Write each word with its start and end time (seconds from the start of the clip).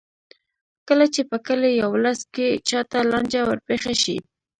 کله 0.87 1.05
چې 1.13 1.21
په 1.29 1.37
کلي 1.47 1.71
یا 1.79 1.87
ولس 1.93 2.19
کې 2.33 2.47
چا 2.69 2.79
ته 2.91 2.99
لانجه 3.11 3.41
ورپېښه 3.45 3.93
شي. 4.01 4.17